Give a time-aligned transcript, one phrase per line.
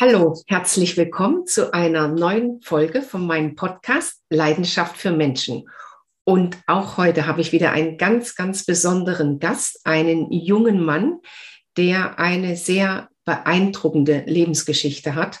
[0.00, 5.68] Hallo, herzlich willkommen zu einer neuen Folge von meinem Podcast Leidenschaft für Menschen.
[6.24, 11.20] Und auch heute habe ich wieder einen ganz, ganz besonderen Gast, einen jungen Mann,
[11.76, 15.40] der eine sehr beeindruckende Lebensgeschichte hat.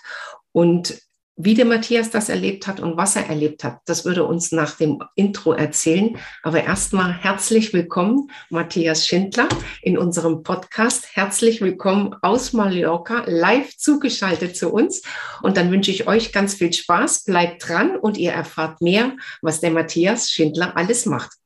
[0.52, 1.00] Und
[1.36, 4.76] wie der Matthias das erlebt hat und was er erlebt hat, das würde uns nach
[4.76, 6.18] dem Intro erzählen.
[6.42, 9.48] Aber erstmal herzlich willkommen, Matthias Schindler,
[9.80, 11.08] in unserem Podcast.
[11.14, 15.02] Herzlich willkommen aus Mallorca, live zugeschaltet zu uns.
[15.42, 17.24] Und dann wünsche ich euch ganz viel Spaß.
[17.24, 21.41] Bleibt dran und ihr erfahrt mehr, was der Matthias Schindler alles macht.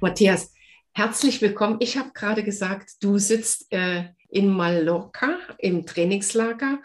[0.00, 0.52] Matthias,
[0.92, 1.78] herzlich willkommen.
[1.80, 6.82] Ich habe gerade gesagt, du sitzt äh, in Mallorca im Trainingslager,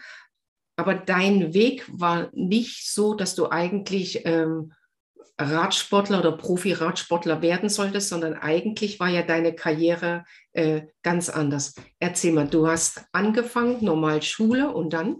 [0.77, 4.71] aber dein Weg war nicht so, dass du eigentlich ähm,
[5.37, 10.23] Radsportler oder Profi-Radsportler werden solltest, sondern eigentlich war ja deine Karriere
[10.53, 11.75] äh, ganz anders.
[11.99, 15.17] Erzähl mal, du hast angefangen, normal Schule und dann?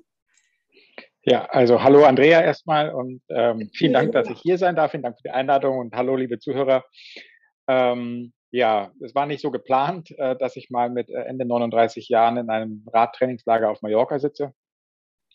[1.23, 4.91] Ja, also hallo Andrea erstmal und ähm, vielen Dank, dass ich hier sein darf.
[4.91, 6.85] Vielen Dank für die Einladung und hallo liebe Zuhörer.
[7.71, 12.09] Ähm, ja, es war nicht so geplant, äh, dass ich mal mit äh, Ende 39
[12.09, 14.53] Jahren in einem Radtrainingslager auf Mallorca sitze.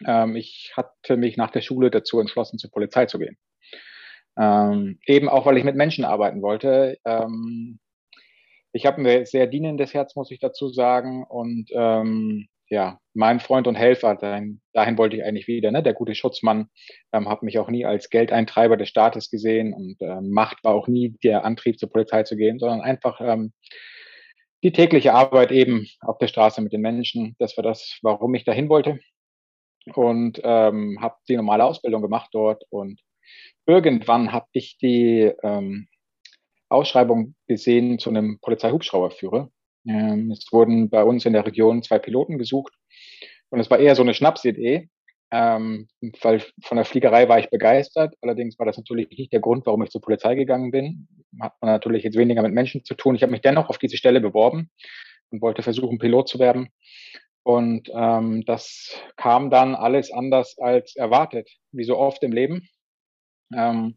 [0.07, 3.39] Ähm, ich hatte mich nach der Schule dazu entschlossen, zur Polizei zu gehen.
[4.37, 6.99] Ähm, eben auch, weil ich mit Menschen arbeiten wollte.
[7.07, 7.79] Ähm,
[8.73, 11.25] ich habe ein sehr dienendes Herz, muss ich dazu sagen.
[11.25, 15.83] Und ähm, ja, mein Freund und Helfer, dahin, dahin wollte ich eigentlich wieder, ne?
[15.83, 16.69] der gute Schutzmann,
[17.13, 20.89] ähm, habe mich auch nie als Geldeintreiber des Staates gesehen und ähm, Macht war auch
[20.89, 23.53] nie der Antrieb, zur Polizei zu gehen, sondern einfach ähm,
[24.63, 27.37] die tägliche Arbeit eben auf der Straße mit den Menschen.
[27.39, 28.99] Das war das, warum ich dahin wollte
[29.95, 33.01] und ähm, habe die normale Ausbildung gemacht dort und
[33.67, 35.87] irgendwann habe ich die ähm,
[36.69, 39.51] Ausschreibung gesehen zu einem Polizeihubschrauberführer
[39.87, 42.75] ähm, es wurden bei uns in der Region zwei Piloten gesucht
[43.51, 44.89] und es war eher so eine Schnapsidee,
[45.31, 45.89] ähm,
[46.23, 48.15] weil von der Fliegerei war ich begeistert.
[48.23, 51.09] Allerdings war das natürlich nicht der Grund, warum ich zur Polizei gegangen bin.
[51.41, 53.15] Hat man natürlich jetzt weniger mit Menschen zu tun.
[53.15, 54.71] Ich habe mich dennoch auf diese Stelle beworben
[55.31, 56.69] und wollte versuchen, Pilot zu werden.
[57.43, 62.69] Und ähm, das kam dann alles anders als erwartet, wie so oft im Leben.
[63.55, 63.97] Ähm,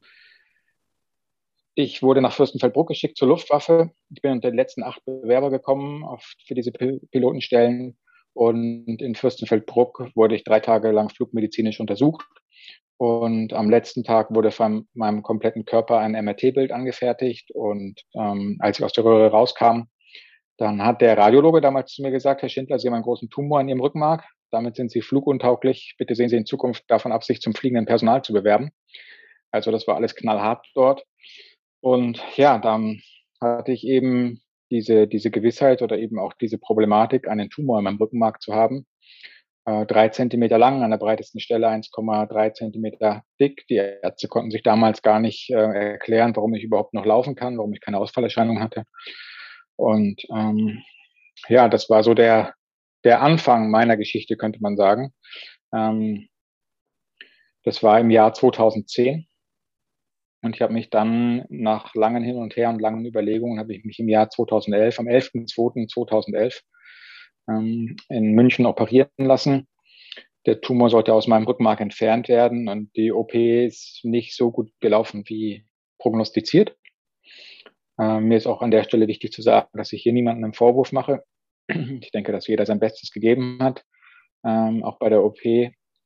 [1.80, 3.92] ich wurde nach Fürstenfeldbruck geschickt zur Luftwaffe.
[4.14, 7.98] Ich bin unter den letzten acht Bewerber gekommen auf, für diese Pilotenstellen.
[8.34, 12.28] Und in Fürstenfeldbruck wurde ich drei Tage lang flugmedizinisch untersucht.
[12.98, 17.52] Und am letzten Tag wurde von meinem kompletten Körper ein MRT-Bild angefertigt.
[17.54, 19.84] Und ähm, als ich aus der Röhre rauskam,
[20.58, 23.62] dann hat der Radiologe damals zu mir gesagt, Herr Schindler, Sie haben einen großen Tumor
[23.62, 24.26] in Ihrem Rückenmark.
[24.52, 25.96] Damit sind Sie fluguntauglich.
[25.98, 28.72] Bitte sehen Sie in Zukunft davon ab, sich zum fliegenden Personal zu bewerben.
[29.52, 31.06] Also das war alles knallhart dort.
[31.82, 33.00] Und ja, dann
[33.42, 34.42] hatte ich eben
[34.72, 38.86] diese, diese Gewissheit oder eben auch diese Problematik, einen Tumor in meinem Rückenmark zu haben.
[39.66, 43.66] Äh, drei Zentimeter lang, an der breitesten Stelle 1,3 Zentimeter dick.
[43.68, 47.58] Die Ärzte konnten sich damals gar nicht äh, erklären, warum ich überhaupt noch laufen kann,
[47.58, 48.84] warum ich keine Ausfallerscheinung hatte.
[49.76, 50.84] Und ähm,
[51.48, 52.54] ja, das war so der,
[53.04, 55.14] der Anfang meiner Geschichte, könnte man sagen.
[55.74, 56.28] Ähm,
[57.64, 59.29] das war im Jahr 2010.
[60.42, 63.84] Und ich habe mich dann nach langen Hin und Her und langen Überlegungen, habe ich
[63.84, 66.62] mich im Jahr 2011, am 11.02.2011
[67.50, 69.68] ähm, in München operieren lassen.
[70.46, 74.72] Der Tumor sollte aus meinem Rückenmark entfernt werden und die OP ist nicht so gut
[74.80, 75.66] gelaufen wie
[75.98, 76.78] prognostiziert.
[78.00, 80.54] Ähm, mir ist auch an der Stelle wichtig zu sagen, dass ich hier niemanden einen
[80.54, 81.24] Vorwurf mache.
[82.02, 83.84] Ich denke, dass jeder sein Bestes gegeben hat.
[84.46, 85.40] Ähm, auch bei der OP.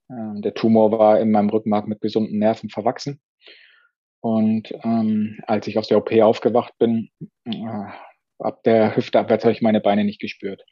[0.09, 3.21] Der Tumor war in meinem Rückenmark mit gesunden Nerven verwachsen.
[4.23, 7.09] Und ähm, als ich aus der OP aufgewacht bin,
[7.43, 7.83] äh,
[8.39, 10.63] ab der Hüfte abwärts habe ich meine Beine nicht gespürt.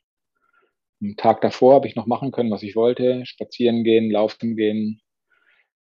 [1.02, 5.02] Am Tag davor habe ich noch machen können, was ich wollte, spazieren gehen, laufen gehen,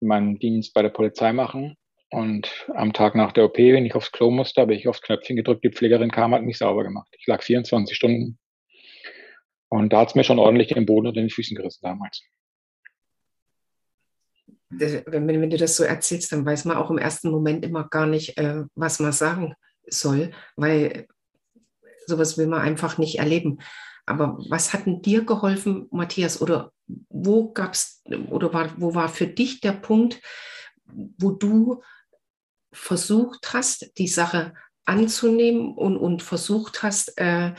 [0.00, 1.76] meinen Dienst bei der Polizei machen.
[2.10, 5.34] Und am Tag nach der OP, wenn ich aufs Klo musste, habe ich aufs Knöpfchen
[5.34, 7.08] gedrückt, die Pflegerin kam, hat mich sauber gemacht.
[7.18, 8.38] Ich lag 24 Stunden.
[9.68, 12.22] Und da hat es mir schon ordentlich den Boden unter den Füßen gerissen damals
[14.70, 18.06] wenn, wenn, du das so erzählst, dann weiß man auch im ersten Moment immer gar
[18.06, 19.54] nicht, äh, was man sagen
[19.88, 21.06] soll, weil
[22.06, 23.58] sowas will man einfach nicht erleben.
[24.06, 26.40] Aber was hat denn dir geholfen, Matthias?
[26.40, 26.72] Oder
[27.08, 30.20] wo gab's oder war, wo war für dich der Punkt,
[31.18, 31.82] wo du
[32.72, 34.54] versucht hast, die Sache
[34.84, 37.54] anzunehmen und, und versucht hast, äh,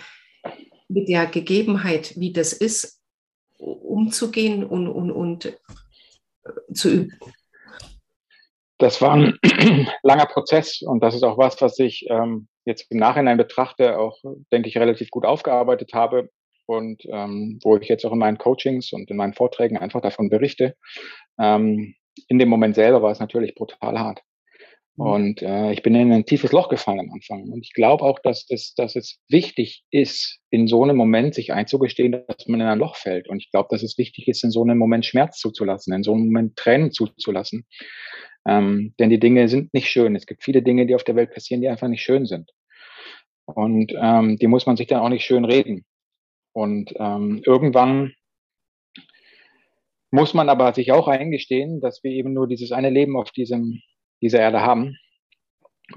[0.87, 3.01] mit der Gegebenheit, wie das ist,
[3.57, 5.57] umzugehen und, und, und
[6.73, 7.19] zu üben?
[8.77, 9.37] das war ein
[10.03, 14.19] langer Prozess und das ist auch was, was ich ähm, jetzt im Nachhinein betrachte, auch,
[14.51, 16.29] denke ich, relativ gut aufgearbeitet habe
[16.65, 20.29] und ähm, wo ich jetzt auch in meinen Coachings und in meinen Vorträgen einfach davon
[20.29, 20.75] berichte.
[21.39, 21.95] Ähm,
[22.27, 24.21] in dem Moment selber war es natürlich brutal hart.
[24.97, 25.05] Mhm.
[25.05, 27.43] Und äh, ich bin in ein tiefes Loch gefallen am Anfang.
[27.49, 31.53] Und ich glaube auch, dass es, dass es wichtig ist, in so einem Moment sich
[31.53, 33.29] einzugestehen, dass man in ein Loch fällt.
[33.29, 36.13] Und ich glaube, dass es wichtig ist, in so einem Moment Schmerz zuzulassen, in so
[36.13, 37.65] einem Moment Tränen zuzulassen.
[38.47, 40.15] Ähm, denn die Dinge sind nicht schön.
[40.15, 42.51] Es gibt viele Dinge, die auf der Welt passieren, die einfach nicht schön sind.
[43.45, 45.85] Und ähm, die muss man sich dann auch nicht schön reden.
[46.53, 48.13] Und ähm, irgendwann
[50.11, 53.81] muss man aber sich auch eingestehen, dass wir eben nur dieses eine Leben auf diesem,
[54.21, 54.97] dieser Erde haben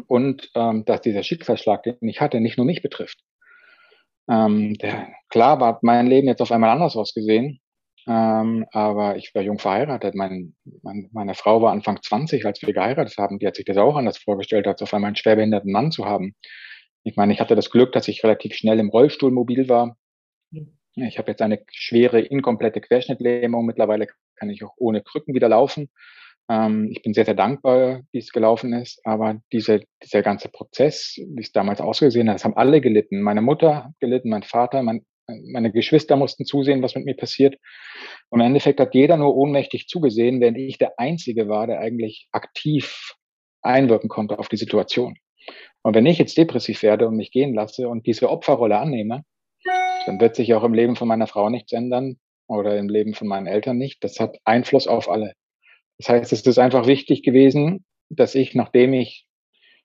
[0.07, 3.19] und ähm, dass dieser Schicksalsschlag, den ich hatte, nicht nur mich betrifft.
[4.29, 7.61] Ähm, der, klar war mein Leben jetzt auf einmal anders ausgesehen,
[8.07, 10.15] ähm, aber ich war jung verheiratet.
[10.15, 13.39] Mein, mein, meine Frau war Anfang 20, als wir geheiratet haben.
[13.39, 16.35] Die hat sich das auch anders vorgestellt, als auf einmal einen schwerbehinderten Mann zu haben.
[17.03, 19.97] Ich meine, ich hatte das Glück, dass ich relativ schnell im Rollstuhl mobil war.
[20.95, 23.65] Ich habe jetzt eine schwere, inkomplette Querschnittlähmung.
[23.65, 24.07] Mittlerweile
[24.37, 25.89] kann ich auch ohne Krücken wieder laufen.
[26.51, 29.01] Ähm, ich bin sehr, sehr dankbar, wie es gelaufen ist.
[29.05, 33.23] Aber diese, dieser ganze Prozess, wie es damals ausgesehen hat, das haben alle gelitten.
[33.23, 35.07] Meine Mutter hat gelitten, mein Vater, mein,
[35.53, 37.57] meine Geschwister mussten zusehen, was mit mir passiert.
[38.31, 42.29] Und im Endeffekt hat jeder nur ohnmächtig zugesehen, während ich der Einzige war, der eigentlich
[42.33, 43.15] aktiv
[43.63, 45.17] einwirken konnte auf die Situation.
[45.83, 49.25] Und wenn ich jetzt depressiv werde und mich gehen lasse und diese Opferrolle annehme,
[50.07, 52.17] dann wird sich auch im Leben von meiner Frau nichts ändern
[52.49, 54.03] oder im Leben von meinen Eltern nicht.
[54.03, 55.35] Das hat Einfluss auf alle.
[56.01, 59.27] Das heißt, es ist einfach wichtig gewesen, dass ich, nachdem ich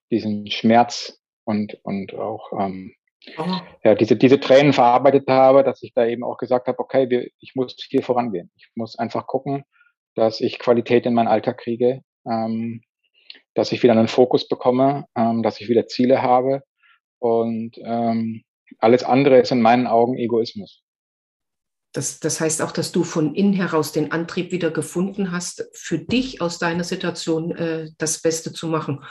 [0.09, 2.95] diesen Schmerz und, und auch ähm,
[3.37, 3.59] oh.
[3.83, 7.27] ja, diese, diese Tränen verarbeitet habe, dass ich da eben auch gesagt habe, okay, wir,
[7.41, 8.49] ich muss hier vorangehen.
[8.55, 9.65] Ich muss einfach gucken,
[10.15, 12.81] dass ich Qualität in meinen Alltag kriege, ähm,
[13.53, 16.63] dass ich wieder einen Fokus bekomme, ähm, dass ich wieder Ziele habe
[17.19, 18.43] und ähm,
[18.79, 20.81] alles andere ist in meinen Augen Egoismus.
[21.95, 25.97] Das, das heißt auch, dass du von innen heraus den Antrieb wieder gefunden hast, für
[25.97, 29.05] dich aus deiner Situation äh, das Beste zu machen.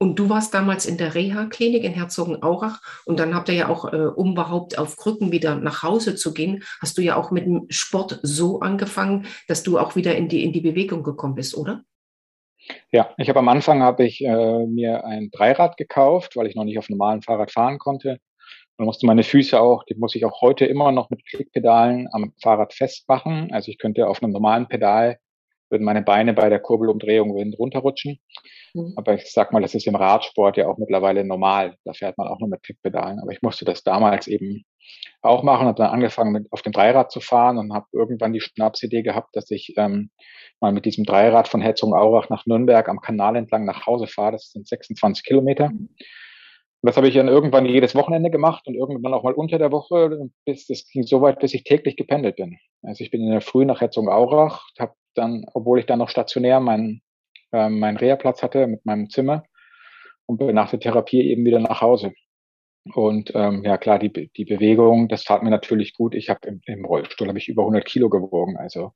[0.00, 3.92] Und du warst damals in der Reha-Klinik in Herzogenaurach und dann habt ihr ja auch,
[3.92, 7.44] äh, um überhaupt auf Krücken wieder nach Hause zu gehen, hast du ja auch mit
[7.44, 11.58] dem Sport so angefangen, dass du auch wieder in die, in die Bewegung gekommen bist,
[11.58, 11.82] oder?
[12.90, 16.64] Ja, ich habe am Anfang habe ich äh, mir ein Dreirad gekauft, weil ich noch
[16.64, 18.18] nicht auf normalen Fahrrad fahren konnte.
[18.78, 22.32] Man musste meine Füße auch, die muss ich auch heute immer noch mit Klickpedalen am
[22.40, 23.52] Fahrrad festmachen.
[23.52, 25.18] Also ich könnte auf einem normalen Pedal,
[25.68, 28.20] würden meine Beine bei der Kurbelumdrehung runterrutschen.
[28.74, 28.94] Mhm.
[28.94, 31.74] Aber ich sag mal, das ist im Radsport ja auch mittlerweile normal.
[31.84, 33.18] Da fährt man auch nur mit Klickpedalen.
[33.18, 34.64] Aber ich musste das damals eben
[35.22, 38.40] auch machen, habe dann angefangen mit auf dem Dreirad zu fahren und habe irgendwann die
[38.40, 40.10] Schnapsidee gehabt, dass ich ähm,
[40.60, 44.32] mal mit diesem Dreirad von Herzogenaurach nach Nürnberg am Kanal entlang nach Hause fahre.
[44.32, 45.70] Das sind 26 Kilometer.
[45.70, 45.88] Mhm.
[46.80, 49.72] Und das habe ich dann irgendwann jedes Wochenende gemacht und irgendwann auch mal unter der
[49.72, 52.58] Woche, bis das ging so weit, bis ich täglich gependelt bin.
[52.82, 56.60] Also ich bin in der Früh nach Herzogenaurach, habe dann, obwohl ich dann noch stationär
[56.60, 57.02] meinen
[57.52, 59.44] äh, meinen Reha-Platz hatte mit meinem Zimmer
[60.26, 62.12] und bin nach der Therapie eben wieder nach Hause.
[62.94, 66.14] Und ähm, ja klar, die, die Bewegung, das tat mir natürlich gut.
[66.14, 68.56] Ich habe im, im Rollstuhl habe ich über 100 Kilo gewogen.
[68.56, 68.92] Also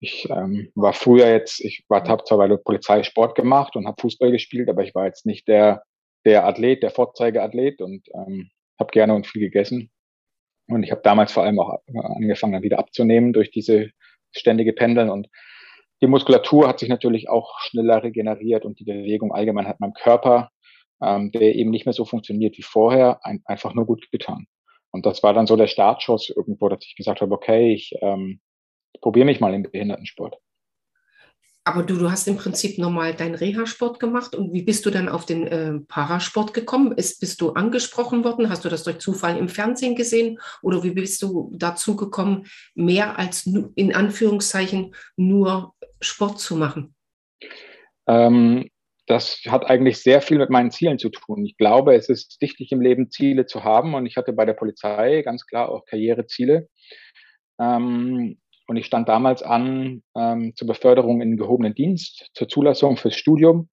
[0.00, 3.86] ich ähm, war früher jetzt, ich war habe zwar bei der Polizei Sport gemacht und
[3.86, 5.82] habe Fußball gespielt, aber ich war jetzt nicht der
[6.24, 9.90] der Athlet, der Vorzeigeathlet und ähm, habe gerne und viel gegessen.
[10.68, 13.90] Und ich habe damals vor allem auch angefangen, dann wieder abzunehmen durch diese
[14.30, 15.10] ständige Pendeln.
[15.10, 15.28] Und
[16.00, 20.50] die Muskulatur hat sich natürlich auch schneller regeneriert und die Bewegung allgemein hat meinem Körper,
[21.02, 24.46] ähm, der eben nicht mehr so funktioniert wie vorher, ein, einfach nur gut getan.
[24.90, 28.40] Und das war dann so der Startschuss irgendwo, dass ich gesagt habe, okay, ich ähm,
[29.00, 30.36] probiere mich mal im Behindertensport.
[31.64, 35.08] Aber du, du hast im Prinzip normal deinen Reha-Sport gemacht und wie bist du dann
[35.08, 36.90] auf den äh, Parasport gekommen?
[36.92, 38.48] Ist, bist du angesprochen worden?
[38.48, 40.40] Hast du das durch Zufall im Fernsehen gesehen?
[40.62, 46.96] Oder wie bist du dazu gekommen, mehr als in Anführungszeichen nur Sport zu machen?
[48.08, 48.68] Ähm,
[49.06, 51.44] das hat eigentlich sehr viel mit meinen Zielen zu tun.
[51.44, 54.54] Ich glaube, es ist wichtig im Leben Ziele zu haben und ich hatte bei der
[54.54, 56.68] Polizei ganz klar auch Karriereziele.
[57.60, 58.38] Ähm,
[58.72, 63.68] und ich stand damals an ähm, zur Beförderung in gehobenen Dienst, zur Zulassung fürs Studium.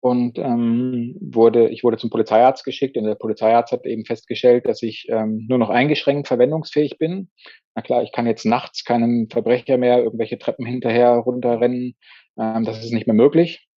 [0.00, 4.82] Und ähm, wurde, ich wurde zum Polizeiarzt geschickt und der Polizeiarzt hat eben festgestellt, dass
[4.82, 7.28] ich ähm, nur noch eingeschränkt verwendungsfähig bin.
[7.74, 11.94] Na klar, ich kann jetzt nachts keinem Verbrecher mehr irgendwelche Treppen hinterher runterrennen.
[12.38, 13.68] Ähm, das ist nicht mehr möglich.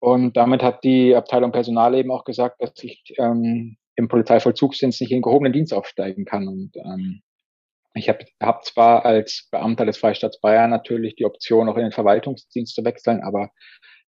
[0.00, 5.12] Und damit hat die Abteilung Personal eben auch gesagt, dass ich ähm, im Polizeivollzugsdienst nicht
[5.12, 6.48] in gehobenen Dienst aufsteigen kann.
[6.48, 7.22] Und ähm,
[7.94, 11.92] ich habe hab zwar als Beamter des Freistaats Bayern natürlich die Option, auch in den
[11.92, 13.50] Verwaltungsdienst zu wechseln, aber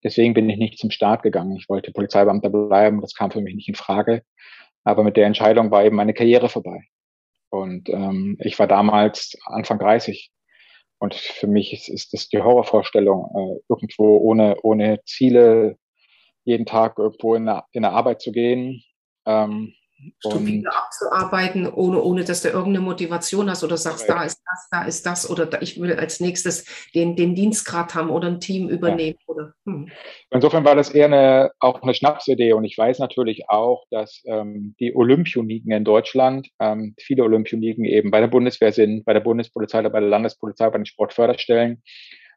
[0.03, 1.57] Deswegen bin ich nicht zum Start gegangen.
[1.57, 4.23] Ich wollte Polizeibeamter bleiben, das kam für mich nicht in Frage.
[4.85, 6.85] Aber mit der Entscheidung war eben meine Karriere vorbei.
[7.51, 10.31] Und ähm, ich war damals Anfang 30.
[10.99, 15.77] Und für mich ist, ist das die Horrorvorstellung, äh, irgendwo ohne, ohne Ziele
[16.45, 18.83] jeden Tag irgendwo in der, in der Arbeit zu gehen.
[19.27, 19.75] Ähm,
[20.19, 24.15] stupide abzuarbeiten, ohne, ohne dass du irgendeine Motivation hast oder sagst, ja.
[24.15, 26.65] da ist das, da ist das oder da, ich will als nächstes
[26.95, 29.19] den, den Dienstgrad haben oder ein Team übernehmen.
[29.21, 29.35] Ja.
[29.35, 29.91] Oder, hm.
[30.31, 34.75] Insofern war das eher eine, auch eine Schnapsidee und ich weiß natürlich auch, dass ähm,
[34.81, 39.81] die Olympioniken in Deutschland, ähm, viele Olympioniken eben bei der Bundeswehr sind, bei der Bundespolizei
[39.81, 41.83] oder bei der Landespolizei, bei den Sportförderstellen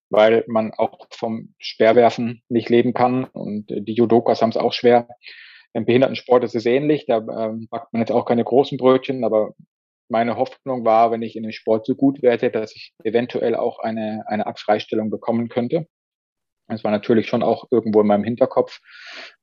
[0.10, 5.08] weil man auch vom Speerwerfen nicht leben kann und die Judokas haben es auch schwer.
[5.74, 7.06] Im Behindertensport ist es ähnlich.
[7.08, 9.54] Da ähm, backt man jetzt auch keine großen Brötchen, aber
[10.10, 13.80] meine Hoffnung war, wenn ich in dem Sport so gut werde, dass ich eventuell auch
[13.80, 15.88] eine, eine Art Freistellung bekommen könnte.
[16.68, 18.80] Das war natürlich schon auch irgendwo in meinem Hinterkopf.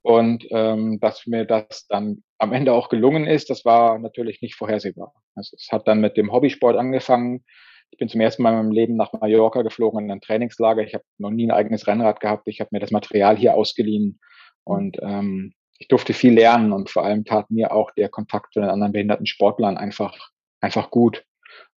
[0.03, 4.55] Und ähm, dass mir das dann am Ende auch gelungen ist, das war natürlich nicht
[4.55, 5.13] vorhersehbar.
[5.35, 7.45] Also es hat dann mit dem Hobbysport angefangen.
[7.91, 10.83] Ich bin zum ersten Mal in meinem Leben nach Mallorca geflogen in ein Trainingslager.
[10.83, 12.47] Ich habe noch nie ein eigenes Rennrad gehabt.
[12.47, 14.21] Ich habe mir das Material hier ausgeliehen
[14.65, 18.61] und ähm, ich durfte viel lernen und vor allem tat mir auch der Kontakt zu
[18.61, 21.25] den anderen behinderten Sportlern einfach, einfach gut.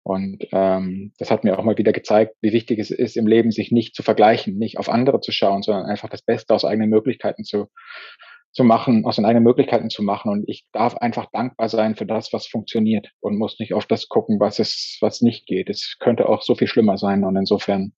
[0.03, 3.51] Und ähm, das hat mir auch mal wieder gezeigt, wie wichtig es ist, im Leben
[3.51, 6.89] sich nicht zu vergleichen, nicht auf andere zu schauen, sondern einfach das Beste aus eigenen
[6.89, 7.67] Möglichkeiten zu,
[8.51, 10.29] zu machen, aus den eigenen Möglichkeiten zu machen.
[10.29, 14.09] Und ich darf einfach dankbar sein für das, was funktioniert und muss nicht auf das
[14.09, 15.69] gucken, was es, was nicht geht.
[15.69, 17.23] Es könnte auch so viel schlimmer sein.
[17.23, 17.93] Und insofern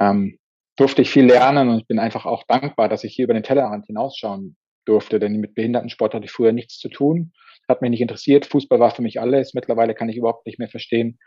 [0.00, 0.38] ähm,
[0.76, 3.42] durfte ich viel lernen und ich bin einfach auch dankbar, dass ich hier über den
[3.42, 7.32] Tellerrand hinausschauen durfte, denn mit Behindertensport hatte ich früher nichts zu tun,
[7.68, 8.46] hat mich nicht interessiert.
[8.46, 9.54] Fußball war für mich alles.
[9.54, 11.18] Mittlerweile kann ich überhaupt nicht mehr verstehen.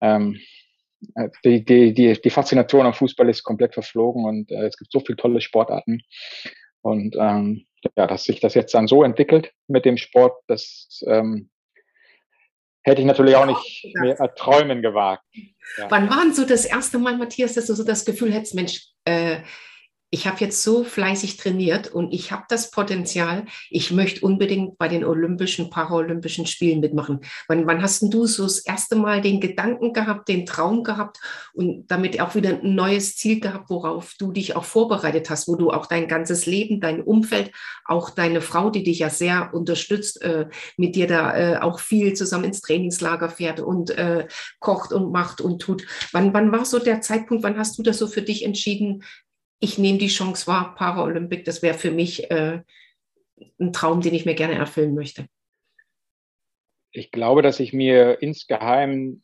[0.00, 0.38] Ähm,
[1.14, 4.92] äh, die, die, die, die Faszination am Fußball ist komplett verflogen und äh, es gibt
[4.92, 6.02] so viele tolle Sportarten.
[6.82, 11.50] Und ähm, ja, dass sich das jetzt dann so entwickelt mit dem Sport, das ähm,
[12.82, 15.24] hätte ich natürlich auch nicht mehr träumen gewagt.
[15.76, 15.90] Ja.
[15.90, 18.86] Wann war denn so das erste Mal, Matthias, dass du so das Gefühl hättest, Mensch,
[19.04, 19.38] äh,
[20.10, 24.88] ich habe jetzt so fleißig trainiert und ich habe das Potenzial, ich möchte unbedingt bei
[24.88, 27.20] den Olympischen, Paralympischen Spielen mitmachen.
[27.46, 31.18] Wann, wann hast du so das erste Mal den Gedanken gehabt, den Traum gehabt
[31.52, 35.56] und damit auch wieder ein neues Ziel gehabt, worauf du dich auch vorbereitet hast, wo
[35.56, 37.52] du auch dein ganzes Leben, dein Umfeld,
[37.84, 40.46] auch deine Frau, die dich ja sehr unterstützt, äh,
[40.78, 44.26] mit dir da äh, auch viel zusammen ins Trainingslager fährt und äh,
[44.58, 45.84] kocht und macht und tut.
[46.12, 49.02] Wann, wann war so der Zeitpunkt, wann hast du das so für dich entschieden,
[49.60, 52.62] ich nehme die Chance wahr, Paralympic, das wäre für mich äh,
[53.60, 55.26] ein Traum, den ich mir gerne erfüllen möchte.
[56.92, 59.22] Ich glaube, dass ich mir insgeheim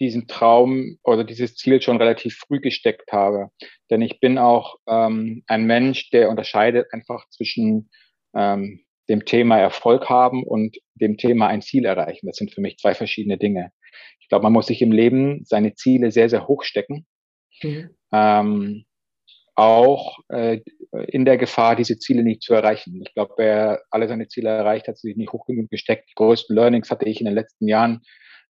[0.00, 3.50] diesen Traum oder dieses Ziel schon relativ früh gesteckt habe.
[3.90, 7.90] Denn ich bin auch ähm, ein Mensch, der unterscheidet einfach zwischen
[8.34, 12.26] ähm, dem Thema Erfolg haben und dem Thema ein Ziel erreichen.
[12.26, 13.70] Das sind für mich zwei verschiedene Dinge.
[14.18, 17.06] Ich glaube, man muss sich im Leben seine Ziele sehr, sehr hoch stecken.
[17.62, 17.90] Mhm.
[18.12, 18.84] Ähm,
[19.56, 20.60] auch äh,
[21.08, 23.00] in der Gefahr, diese Ziele nicht zu erreichen.
[23.04, 26.08] Ich glaube, wer alle seine Ziele erreicht hat, sich nicht hoch genug gesteckt.
[26.10, 28.02] Die größten Learnings hatte ich in den letzten Jahren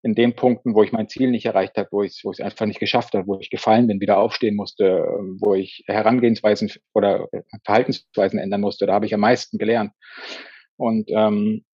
[0.02, 2.78] in den Punkten, wo ich mein Ziel nicht erreicht habe, wo ich es einfach nicht
[2.78, 5.02] geschafft habe, wo ich gefallen bin, wieder aufstehen musste,
[5.40, 7.28] wo ich Herangehensweisen oder
[7.64, 8.86] Verhaltensweisen ändern musste.
[8.86, 9.92] Da habe ich am meisten gelernt.
[10.76, 11.64] Und ähm,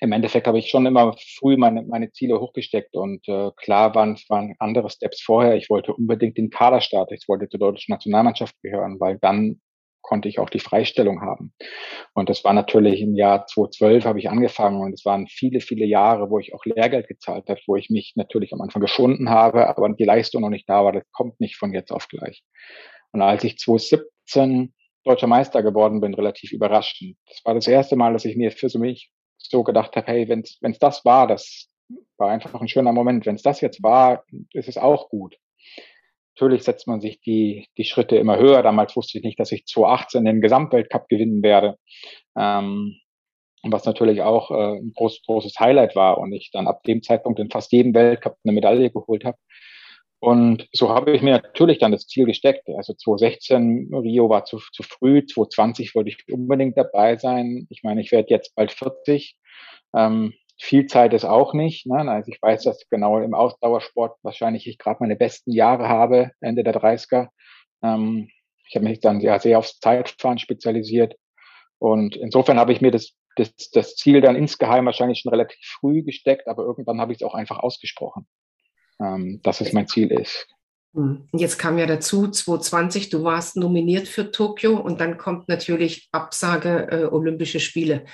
[0.00, 4.18] im Endeffekt habe ich schon immer früh meine, meine Ziele hochgesteckt und äh, klar waren,
[4.28, 5.56] waren andere Steps vorher.
[5.56, 7.14] Ich wollte unbedingt den Kader starten.
[7.14, 9.60] Ich wollte zur deutschen Nationalmannschaft gehören, weil dann
[10.02, 11.52] konnte ich auch die Freistellung haben.
[12.14, 15.84] Und das war natürlich im Jahr 2012 habe ich angefangen und es waren viele, viele
[15.84, 19.66] Jahre, wo ich auch Lehrgeld gezahlt habe, wo ich mich natürlich am Anfang geschunden habe,
[19.66, 20.92] aber die Leistung noch nicht da war.
[20.92, 22.44] Das kommt nicht von jetzt auf gleich.
[23.12, 24.72] Und als ich 2017
[25.04, 27.16] deutscher Meister geworden bin, relativ überraschend.
[27.28, 29.10] Das war das erste Mal, dass ich mir für mich
[29.50, 31.68] so gedacht habe, hey, wenn es das war, das
[32.16, 33.26] war einfach ein schöner Moment.
[33.26, 35.36] Wenn es das jetzt war, ist es auch gut.
[36.34, 38.62] Natürlich setzt man sich die, die Schritte immer höher.
[38.62, 41.78] Damals wusste ich nicht, dass ich 2018 den Gesamtweltcup gewinnen werde.
[42.36, 42.96] Ähm,
[43.62, 47.40] was natürlich auch äh, ein groß, großes Highlight war und ich dann ab dem Zeitpunkt
[47.40, 49.38] in fast jedem Weltcup eine Medaille geholt habe.
[50.18, 52.68] Und so habe ich mir natürlich dann das Ziel gesteckt.
[52.76, 57.66] Also 2016 Rio war zu, zu früh, 2020 wollte ich unbedingt dabei sein.
[57.70, 59.36] Ich meine, ich werde jetzt bald 40.
[59.94, 61.86] Ähm, viel Zeit ist auch nicht.
[61.86, 62.10] Ne?
[62.10, 66.64] Also ich weiß, dass genau im Ausdauersport wahrscheinlich ich gerade meine besten Jahre habe, Ende
[66.64, 67.28] der 30er.
[67.82, 68.30] Ähm,
[68.68, 71.14] ich habe mich dann sehr, sehr aufs Zeitfahren spezialisiert.
[71.78, 76.02] Und insofern habe ich mir das, das, das Ziel dann insgeheim wahrscheinlich schon relativ früh
[76.02, 78.26] gesteckt, aber irgendwann habe ich es auch einfach ausgesprochen
[79.00, 80.46] ähm, dass es mein Ziel ist.
[80.94, 81.28] Hm.
[81.34, 86.88] Jetzt kam ja dazu, 2020, du warst nominiert für Tokio und dann kommt natürlich Absage
[86.90, 88.04] äh, Olympische Spiele.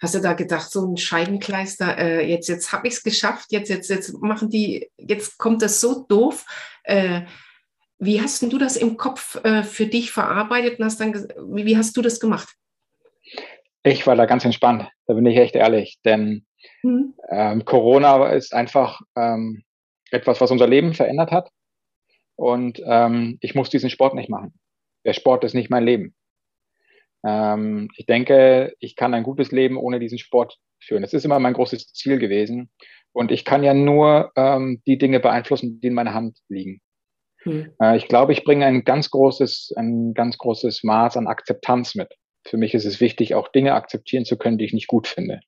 [0.00, 3.68] Hast du da gedacht, so ein Scheibenkleister, äh, jetzt, jetzt habe ich es geschafft, jetzt,
[3.68, 6.44] jetzt, jetzt machen die, jetzt kommt das so doof.
[6.84, 7.22] Äh,
[7.98, 11.14] wie hast du das im Kopf äh, für dich verarbeitet und hast dann,
[11.52, 12.48] wie hast du das gemacht?
[13.82, 16.44] Ich war da ganz entspannt, da bin ich echt ehrlich, denn
[16.82, 17.14] mhm.
[17.30, 19.64] ähm, Corona ist einfach ähm,
[20.14, 21.50] etwas, was unser Leben verändert hat
[22.36, 24.54] und ähm, ich muss diesen Sport nicht machen.
[25.04, 26.14] Der Sport ist nicht mein Leben.
[27.24, 31.02] Ähm, ich denke, ich kann ein gutes Leben ohne diesen Sport führen.
[31.02, 32.70] Das ist immer mein großes Ziel gewesen.
[33.12, 36.80] Und ich kann ja nur ähm, die Dinge beeinflussen, die in meiner Hand liegen.
[37.42, 37.72] Hm.
[37.80, 42.12] Äh, ich glaube, ich bringe ein ganz großes, ein ganz großes Maß an Akzeptanz mit.
[42.46, 45.40] Für mich ist es wichtig, auch Dinge akzeptieren zu können, die ich nicht gut finde.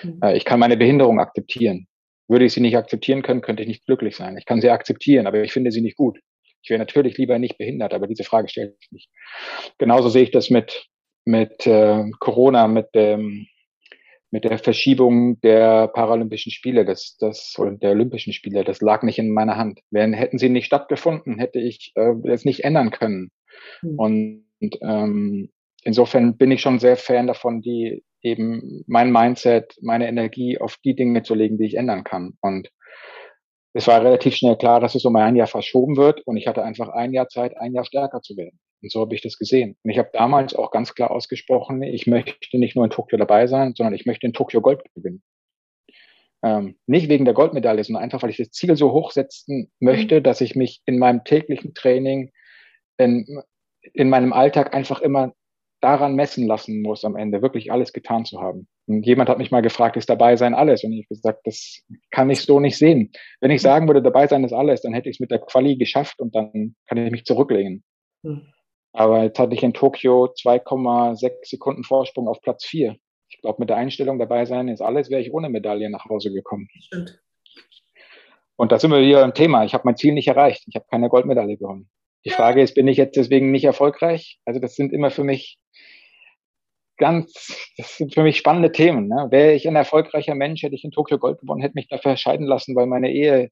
[0.00, 0.20] Hm.
[0.22, 1.86] Äh, ich kann meine Behinderung akzeptieren.
[2.28, 4.36] Würde ich sie nicht akzeptieren können, könnte ich nicht glücklich sein.
[4.38, 6.18] Ich kann sie akzeptieren, aber ich finde sie nicht gut.
[6.62, 9.10] Ich wäre natürlich lieber nicht behindert, aber diese Frage stellt sich nicht.
[9.78, 10.86] Genauso sehe ich das mit,
[11.24, 13.46] mit äh, Corona, mit dem,
[14.30, 19.18] mit der Verschiebung der Paralympischen Spiele, das, das, und der Olympischen Spiele, das lag nicht
[19.18, 19.80] in meiner Hand.
[19.90, 23.30] Wenn, hätten sie nicht stattgefunden, hätte ich äh, das nicht ändern können.
[23.82, 23.98] Mhm.
[23.98, 25.50] Und ähm,
[25.82, 30.94] insofern bin ich schon sehr Fan davon, die eben mein Mindset, meine Energie auf die
[30.94, 32.34] Dinge zu legen, die ich ändern kann.
[32.40, 32.70] Und
[33.74, 36.62] es war relativ schnell klar, dass es um ein Jahr verschoben wird und ich hatte
[36.62, 38.58] einfach ein Jahr Zeit, ein Jahr stärker zu werden.
[38.82, 39.76] Und so habe ich das gesehen.
[39.82, 43.46] Und ich habe damals auch ganz klar ausgesprochen, ich möchte nicht nur in Tokio dabei
[43.46, 45.22] sein, sondern ich möchte in Tokio Gold gewinnen.
[46.44, 50.20] Ähm, nicht wegen der Goldmedaille, sondern einfach, weil ich das Ziel so hoch setzen möchte,
[50.20, 52.32] dass ich mich in meinem täglichen Training,
[52.98, 53.40] in,
[53.94, 55.32] in meinem Alltag einfach immer
[55.82, 58.68] daran messen lassen muss, am Ende wirklich alles getan zu haben.
[58.86, 60.84] Und jemand hat mich mal gefragt, ist dabei sein alles?
[60.84, 63.12] Und ich habe gesagt, das kann ich so nicht sehen.
[63.40, 65.76] Wenn ich sagen würde, dabei sein ist alles, dann hätte ich es mit der Quali
[65.76, 67.82] geschafft und dann kann ich mich zurücklegen.
[68.24, 68.42] Hm.
[68.92, 72.96] Aber jetzt hatte ich in Tokio 2,6 Sekunden Vorsprung auf Platz 4.
[73.28, 76.30] Ich glaube, mit der Einstellung dabei sein ist alles, wäre ich ohne Medaille nach Hause
[76.32, 76.68] gekommen.
[76.78, 77.20] Stimmt.
[78.56, 79.64] Und da sind wir wieder im Thema.
[79.64, 80.64] Ich habe mein Ziel nicht erreicht.
[80.68, 81.88] Ich habe keine Goldmedaille gewonnen.
[82.24, 84.38] Die Frage ist, bin ich jetzt deswegen nicht erfolgreich?
[84.44, 85.58] Also das sind immer für mich
[86.96, 89.08] ganz, das sind für mich spannende Themen.
[89.08, 89.26] Ne?
[89.30, 92.46] Wäre ich ein erfolgreicher Mensch, hätte ich in Tokio Gold gewonnen, hätte mich dafür scheiden
[92.46, 93.50] lassen, weil meine Ehe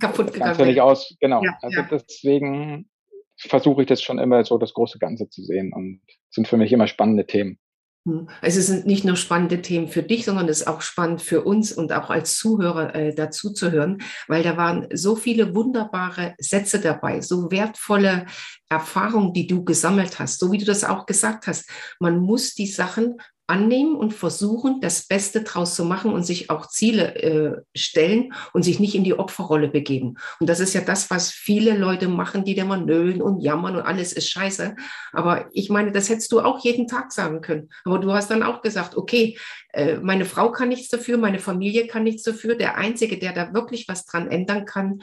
[0.00, 1.16] kaputt gegangen nicht aus.
[1.20, 1.42] Genau.
[1.42, 1.88] Ja, also ja.
[1.90, 2.88] deswegen
[3.36, 6.72] versuche ich das schon immer so das große Ganze zu sehen und sind für mich
[6.72, 7.58] immer spannende Themen.
[8.06, 8.28] Hm.
[8.40, 11.42] Also es sind nicht nur spannende Themen für dich, sondern es ist auch spannend für
[11.44, 16.34] uns und auch als Zuhörer äh, dazu zu hören, weil da waren so viele wunderbare
[16.38, 18.24] Sätze dabei, so wertvolle
[18.70, 21.68] Erfahrungen, die du gesammelt hast, so wie du das auch gesagt hast.
[21.98, 23.16] Man muss die Sachen
[23.50, 28.62] annehmen und versuchen, das Beste draus zu machen und sich auch Ziele äh, stellen und
[28.62, 30.14] sich nicht in die Opferrolle begeben.
[30.38, 33.82] Und das ist ja das, was viele Leute machen, die immer nölen und jammern und
[33.82, 34.76] alles ist scheiße.
[35.12, 37.70] Aber ich meine, das hättest du auch jeden Tag sagen können.
[37.84, 39.36] Aber du hast dann auch gesagt, okay,
[39.72, 42.54] äh, meine Frau kann nichts dafür, meine Familie kann nichts dafür.
[42.54, 45.02] Der Einzige, der da wirklich was dran ändern kann,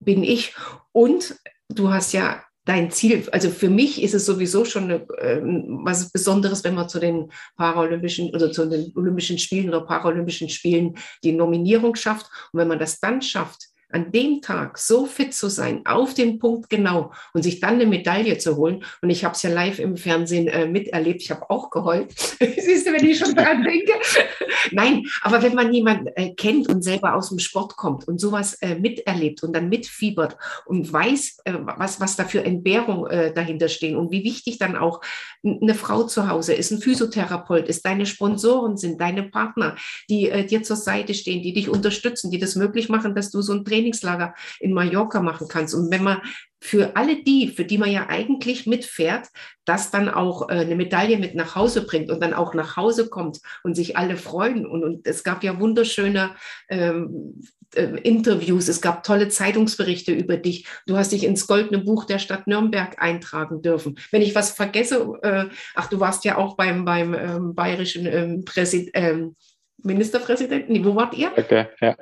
[0.00, 0.54] bin ich.
[0.92, 1.36] Und
[1.68, 3.26] du hast ja dein Ziel?
[3.32, 7.32] Also für mich ist es sowieso schon eine, äh, was Besonderes, wenn man zu den
[7.56, 12.26] Paralympischen oder zu den Olympischen Spielen oder Paralympischen Spielen die Nominierung schafft.
[12.52, 16.38] Und wenn man das dann schafft, an dem Tag so fit zu sein, auf den
[16.38, 18.84] Punkt genau und sich dann eine Medaille zu holen.
[19.00, 21.22] Und ich habe es ja live im Fernsehen äh, miterlebt.
[21.22, 22.12] Ich habe auch geheult.
[22.38, 23.92] Siehst du, wenn ich schon dran denke.
[24.72, 28.54] Nein, aber wenn man jemanden äh, kennt und selber aus dem Sport kommt und sowas
[28.60, 33.68] äh, miterlebt und dann mitfiebert und weiß, äh, was, was da für Entbehrung äh, dahinter
[33.68, 35.00] stehen und wie wichtig dann auch
[35.42, 39.76] eine Frau zu Hause ist, ein Physiotherapeut ist, deine Sponsoren sind, deine Partner,
[40.10, 43.40] die äh, dir zur Seite stehen, die dich unterstützen, die das möglich machen, dass du
[43.40, 45.74] so ein Training Trainingslager in Mallorca machen kannst.
[45.74, 46.20] Und wenn man
[46.60, 49.28] für alle die, für die man ja eigentlich mitfährt,
[49.64, 53.08] das dann auch äh, eine Medaille mit nach Hause bringt und dann auch nach Hause
[53.08, 54.66] kommt und sich alle freuen.
[54.66, 56.34] Und, und es gab ja wunderschöne
[56.68, 57.40] ähm,
[57.74, 60.66] äh, Interviews, es gab tolle Zeitungsberichte über dich.
[60.86, 63.96] Du hast dich ins Goldene Buch der Stadt Nürnberg eintragen dürfen.
[64.10, 65.44] Wenn ich was vergesse, äh,
[65.76, 69.36] ach, du warst ja auch beim, beim ähm, bayerischen ähm, Präsidenten.
[69.82, 71.30] Ministerpräsidenten, nee, wo wart ihr?
[71.36, 71.96] Okay, ja.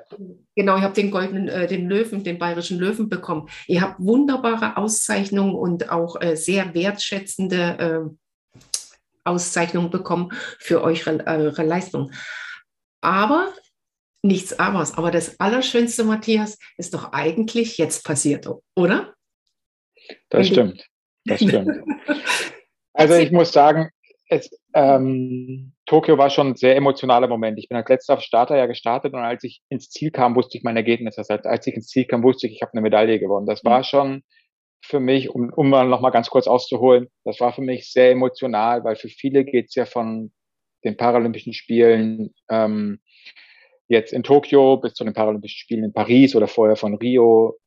[0.55, 3.49] Genau, ihr habt den goldenen, äh, den Löwen, den bayerischen Löwen bekommen.
[3.67, 8.17] Ihr habt wunderbare Auszeichnungen und auch äh, sehr wertschätzende
[8.59, 8.61] äh,
[9.25, 12.13] Auszeichnungen bekommen für eure, eure Leistung.
[13.03, 13.53] Aber
[14.23, 14.97] nichts Abers.
[14.97, 19.15] Aber das Allerschönste, Matthias, ist doch eigentlich jetzt passiert, oder?
[20.31, 20.87] Das stimmt.
[21.25, 21.71] Das stimmt.
[22.99, 23.91] Also ich muss sagen,
[24.31, 27.59] es, ähm, Tokio war schon ein sehr emotionaler Moment.
[27.59, 30.65] Ich bin als letzter Starter ja gestartet und als ich ins Ziel kam, wusste ich
[30.65, 31.15] mein Ergebnis.
[31.15, 33.47] Das heißt, als ich ins Ziel kam, wusste ich, ich habe eine Medaille gewonnen.
[33.47, 34.23] Das war schon
[34.85, 38.11] für mich, um, um mal noch mal ganz kurz auszuholen, das war für mich sehr
[38.11, 40.33] emotional, weil für viele geht es ja von
[40.85, 43.01] den Paralympischen Spielen ähm,
[43.89, 47.59] jetzt in Tokio bis zu den Paralympischen Spielen in Paris oder vorher von Rio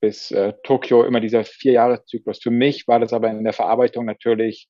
[0.00, 2.40] bis äh, Tokio immer dieser Vierjahreszyklus.
[2.42, 4.68] Für mich war das aber in der Verarbeitung natürlich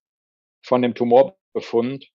[0.63, 2.09] von dem Tumorbefund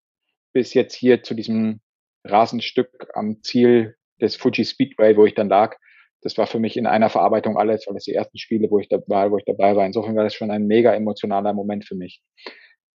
[0.54, 1.82] bis jetzt hier zu diesem
[2.24, 5.76] Rasenstück am Ziel des Fuji Speedway, wo ich dann lag.
[6.22, 8.88] Das war für mich in einer Verarbeitung alles, weil das die ersten Spiele, wo ich
[8.88, 9.86] dabei, wo ich dabei war.
[9.86, 12.22] Insofern war das schon ein mega emotionaler Moment für mich.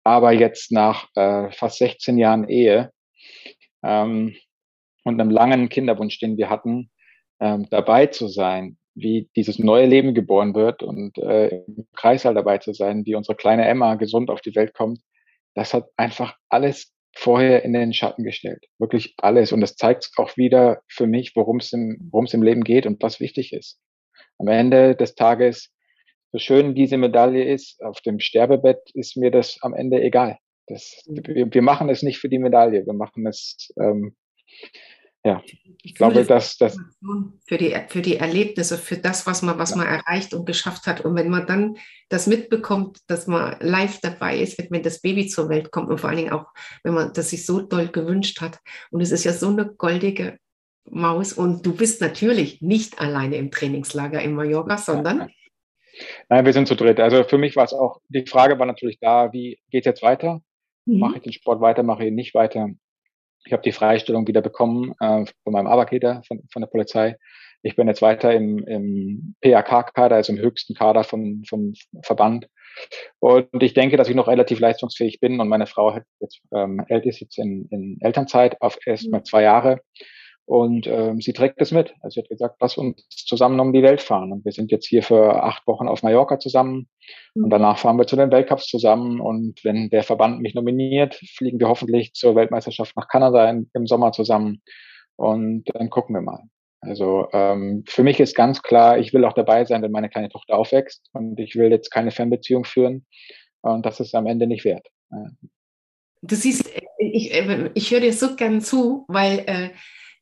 [0.05, 2.91] Aber jetzt nach äh, fast 16 Jahren Ehe
[3.83, 4.35] ähm,
[5.03, 6.89] und einem langen Kinderwunsch, den wir hatten,
[7.41, 12.57] ähm, dabei zu sein, wie dieses neue Leben geboren wird und äh, im Kreißsaal dabei
[12.59, 14.99] zu sein, wie unsere kleine Emma gesund auf die Welt kommt,
[15.53, 18.65] das hat einfach alles vorher in den Schatten gestellt.
[18.79, 19.51] Wirklich alles.
[19.51, 22.85] Und das zeigt auch wieder für mich, worum es im, worum es im Leben geht
[22.85, 23.79] und was wichtig ist.
[24.37, 25.73] Am Ende des Tages,
[26.31, 30.37] so schön diese Medaille ist, auf dem Sterbebett ist mir das am Ende egal.
[30.67, 34.15] Das, wir, wir machen es nicht für die Medaille, wir machen es ähm,
[35.27, 35.43] ja,
[35.83, 36.77] ich glaube, dass das
[37.47, 39.77] für die für die Erlebnisse, für das, was man was ja.
[39.77, 41.75] man erreicht und geschafft hat und wenn man dann
[42.07, 46.09] das mitbekommt, dass man live dabei ist, wenn das Baby zur Welt kommt und vor
[46.09, 46.45] allen Dingen auch,
[46.83, 48.59] wenn man das sich so doll gewünscht hat
[48.89, 50.37] und es ist ja so eine goldige
[50.89, 55.29] Maus und du bist natürlich nicht alleine im Trainingslager in Mallorca, sondern
[56.29, 56.99] Nein, wir sind zu dritt.
[56.99, 60.03] Also für mich war es auch, die Frage war natürlich da, wie geht es jetzt
[60.03, 60.41] weiter?
[60.85, 60.99] Mhm.
[60.99, 62.69] Mache ich den Sport weiter, mache ich ihn nicht weiter?
[63.47, 67.15] Ich habe die Freistellung wieder bekommen äh, von meinem Arbeitgeber, von, von der Polizei.
[67.61, 72.49] Ich bin jetzt weiter im, im PAK-Kader, also im höchsten Kader vom, vom Verband.
[73.19, 76.83] Und ich denke, dass ich noch relativ leistungsfähig bin und meine Frau hat jetzt, ähm,
[76.89, 79.79] ist jetzt in, in Elternzeit auf erst mal zwei Jahre.
[80.47, 81.93] Und ähm, sie trägt es mit.
[81.99, 84.31] Also sie hat gesagt, lass uns zusammen um die Welt fahren.
[84.31, 86.87] Und wir sind jetzt hier für acht Wochen auf Mallorca zusammen.
[87.35, 89.19] Und danach fahren wir zu den Weltcups zusammen.
[89.19, 93.87] Und wenn der Verband mich nominiert, fliegen wir hoffentlich zur Weltmeisterschaft nach Kanada in, im
[93.87, 94.61] Sommer zusammen.
[95.17, 96.43] Und dann gucken wir mal.
[96.79, 100.29] Also ähm, für mich ist ganz klar, ich will auch dabei sein, wenn meine kleine
[100.29, 101.09] Tochter aufwächst.
[101.11, 103.05] Und ich will jetzt keine Fernbeziehung führen.
[103.59, 104.87] Und das ist am Ende nicht wert.
[106.21, 107.33] Du siehst, ich,
[107.73, 109.69] ich höre dir so gern zu, weil äh,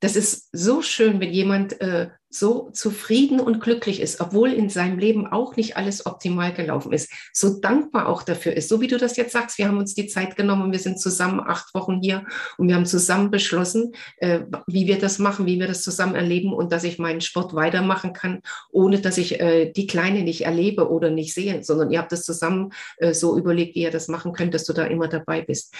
[0.02, 5.00] das ist so schön, wenn jemand äh, so zufrieden und glücklich ist, obwohl in seinem
[5.00, 8.68] Leben auch nicht alles optimal gelaufen ist, so dankbar auch dafür ist.
[8.68, 11.00] So wie du das jetzt sagst, wir haben uns die Zeit genommen und wir sind
[11.00, 12.26] zusammen acht Wochen hier
[12.58, 16.54] und wir haben zusammen beschlossen, äh, wie wir das machen, wie wir das zusammen erleben
[16.54, 20.90] und dass ich meinen Sport weitermachen kann, ohne dass ich äh, die Kleine nicht erlebe
[20.90, 24.34] oder nicht sehe, sondern ihr habt das zusammen äh, so überlegt, wie ihr das machen
[24.34, 25.74] könnt, dass du da immer dabei bist.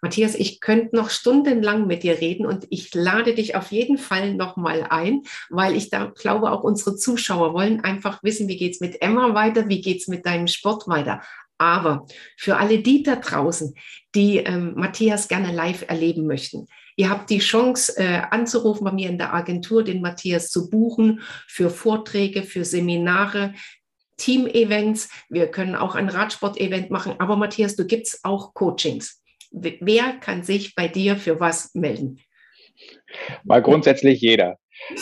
[0.00, 4.34] Matthias, ich könnte noch stundenlang mit dir reden und ich lade dich auf jeden Fall
[4.34, 8.80] nochmal ein, weil ich da glaube, auch unsere Zuschauer wollen einfach wissen, wie geht es
[8.80, 11.20] mit Emma weiter, wie geht es mit deinem Sport weiter.
[11.58, 12.06] Aber
[12.36, 13.74] für alle die da draußen,
[14.14, 19.10] die ähm, Matthias gerne live erleben möchten, ihr habt die Chance äh, anzurufen bei mir
[19.10, 23.54] in der Agentur, den Matthias zu buchen für Vorträge, für Seminare,
[24.18, 25.08] Team-Events.
[25.28, 27.14] Wir können auch ein Radsport-Event machen.
[27.18, 29.22] Aber Matthias, du gibst auch Coachings.
[29.50, 32.20] Wer kann sich bei dir für was melden?
[33.44, 34.58] Mal grundsätzlich jeder.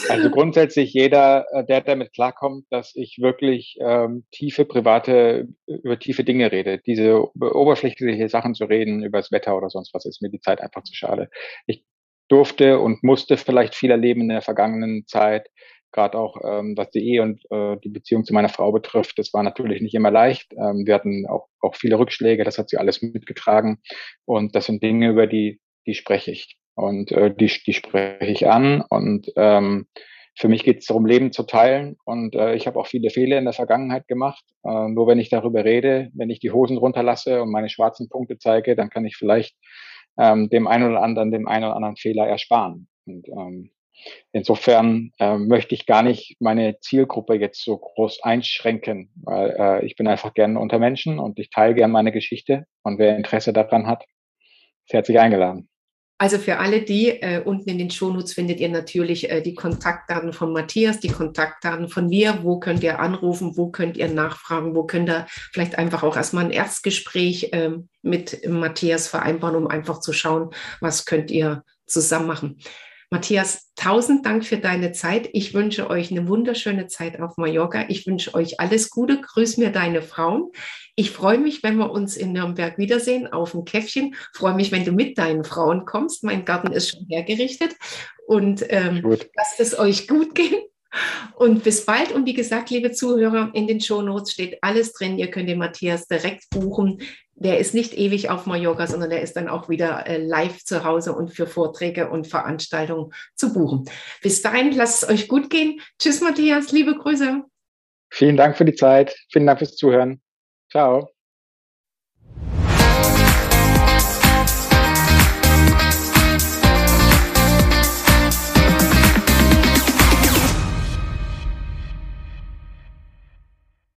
[0.08, 6.24] Also grundsätzlich jeder, äh, der damit klarkommt, dass ich wirklich ähm, tiefe private, über tiefe
[6.24, 6.78] Dinge rede.
[6.78, 10.60] Diese oberflächliche Sachen zu reden, über das Wetter oder sonst was, ist mir die Zeit
[10.60, 11.28] einfach zu schade.
[11.66, 11.84] Ich
[12.28, 15.48] durfte und musste vielleicht viel erleben in der vergangenen Zeit
[15.96, 19.18] gerade auch ähm, was die Ehe und äh, die Beziehung zu meiner Frau betrifft.
[19.18, 20.52] Das war natürlich nicht immer leicht.
[20.52, 23.78] Ähm, wir hatten auch, auch viele Rückschläge, das hat sie alles mitgetragen.
[24.26, 26.56] Und das sind Dinge, über die, die spreche ich.
[26.74, 28.82] Und äh, die, die spreche ich an.
[28.88, 29.86] Und ähm,
[30.38, 31.96] für mich geht es darum, Leben zu teilen.
[32.04, 34.44] Und äh, ich habe auch viele Fehler in der Vergangenheit gemacht.
[34.64, 38.36] Äh, nur wenn ich darüber rede, wenn ich die Hosen runterlasse und meine schwarzen Punkte
[38.38, 39.56] zeige, dann kann ich vielleicht
[40.18, 42.86] ähm, dem einen oder anderen, dem einen oder anderen Fehler ersparen.
[43.06, 43.70] Und ähm,
[44.32, 49.96] Insofern äh, möchte ich gar nicht meine Zielgruppe jetzt so groß einschränken, weil äh, ich
[49.96, 53.86] bin einfach gerne unter Menschen und ich teile gerne meine Geschichte und wer Interesse daran
[53.86, 54.04] hat,
[54.84, 55.68] ist herzlich eingeladen.
[56.18, 60.32] Also für alle die, äh, unten in den Shownotes findet ihr natürlich äh, die Kontaktdaten
[60.32, 62.38] von Matthias, die Kontaktdaten von mir.
[62.42, 63.58] Wo könnt ihr anrufen?
[63.58, 64.74] Wo könnt ihr nachfragen?
[64.74, 70.00] Wo könnt ihr vielleicht einfach auch erstmal ein Erstgespräch äh, mit Matthias vereinbaren, um einfach
[70.00, 72.58] zu schauen, was könnt ihr zusammen machen.
[73.10, 75.28] Matthias, tausend Dank für deine Zeit.
[75.32, 77.84] Ich wünsche euch eine wunderschöne Zeit auf Mallorca.
[77.88, 79.20] Ich wünsche euch alles Gute.
[79.20, 80.50] Grüß mir deine Frauen.
[80.96, 84.16] Ich freue mich, wenn wir uns in Nürnberg wiedersehen auf ein Käffchen.
[84.32, 86.24] freue mich, wenn du mit deinen Frauen kommst.
[86.24, 87.76] Mein Garten ist schon hergerichtet.
[88.26, 89.02] Und ähm,
[89.36, 90.56] lasst es euch gut gehen.
[91.34, 92.12] Und bis bald.
[92.12, 95.18] Und wie gesagt, liebe Zuhörer, in den Shownotes steht alles drin.
[95.18, 97.02] Ihr könnt den Matthias direkt buchen.
[97.34, 100.84] Der ist nicht ewig auf Mallorca, sondern der ist dann auch wieder äh, live zu
[100.84, 103.84] Hause und für Vorträge und Veranstaltungen zu buchen.
[104.22, 105.80] Bis dahin, lasst es euch gut gehen.
[105.98, 106.72] Tschüss, Matthias.
[106.72, 107.42] Liebe Grüße.
[108.10, 109.14] Vielen Dank für die Zeit.
[109.30, 110.22] Vielen Dank fürs Zuhören.
[110.70, 111.15] Ciao.